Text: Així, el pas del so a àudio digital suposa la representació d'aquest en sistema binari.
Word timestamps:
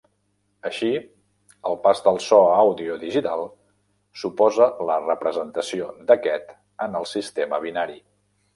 Així, 0.67 0.87
el 1.71 1.75
pas 1.83 2.01
del 2.07 2.17
so 2.27 2.39
a 2.45 2.55
àudio 2.61 2.95
digital 3.03 3.45
suposa 4.23 4.69
la 4.91 4.97
representació 5.05 5.93
d'aquest 6.09 6.59
en 6.89 7.01
sistema 7.15 7.65
binari. 7.71 8.01